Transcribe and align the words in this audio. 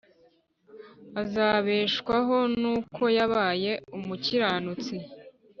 azabeshwaho 1.21 2.37
nuko 2.59 3.03
yabaye 3.17 3.71
umukiranutsi 3.97 4.95